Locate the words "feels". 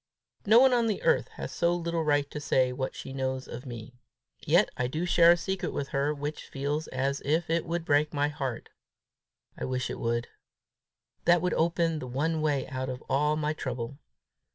6.49-6.87